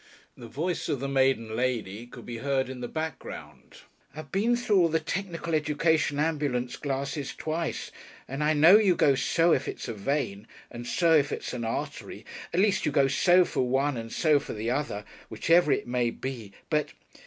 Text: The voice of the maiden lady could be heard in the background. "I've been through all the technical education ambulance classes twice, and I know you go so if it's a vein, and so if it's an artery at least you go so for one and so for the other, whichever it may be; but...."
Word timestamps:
The 0.35 0.47
voice 0.47 0.89
of 0.89 0.99
the 0.99 1.07
maiden 1.07 1.55
lady 1.55 2.07
could 2.07 2.25
be 2.25 2.39
heard 2.39 2.69
in 2.69 2.79
the 2.81 2.87
background. 2.87 3.81
"I've 4.15 4.31
been 4.31 4.55
through 4.57 4.79
all 4.79 4.89
the 4.89 4.99
technical 4.99 5.53
education 5.53 6.17
ambulance 6.17 6.75
classes 6.75 7.35
twice, 7.35 7.91
and 8.27 8.43
I 8.43 8.53
know 8.53 8.77
you 8.79 8.95
go 8.95 9.13
so 9.13 9.53
if 9.53 9.67
it's 9.67 9.87
a 9.87 9.93
vein, 9.93 10.47
and 10.71 10.87
so 10.87 11.13
if 11.13 11.31
it's 11.31 11.53
an 11.53 11.65
artery 11.65 12.25
at 12.51 12.59
least 12.59 12.83
you 12.83 12.91
go 12.91 13.07
so 13.07 13.45
for 13.45 13.61
one 13.61 13.95
and 13.95 14.11
so 14.11 14.39
for 14.39 14.53
the 14.53 14.71
other, 14.71 15.05
whichever 15.29 15.71
it 15.71 15.85
may 15.85 16.09
be; 16.09 16.51
but...." 16.71 16.93